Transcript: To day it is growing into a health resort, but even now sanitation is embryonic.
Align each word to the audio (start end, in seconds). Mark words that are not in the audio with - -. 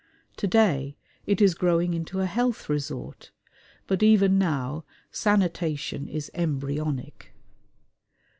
To 0.37 0.47
day 0.47 0.97
it 1.27 1.39
is 1.41 1.53
growing 1.53 1.93
into 1.93 2.21
a 2.21 2.25
health 2.25 2.69
resort, 2.69 3.29
but 3.85 4.01
even 4.01 4.39
now 4.39 4.83
sanitation 5.11 6.07
is 6.07 6.31
embryonic. 6.33 7.35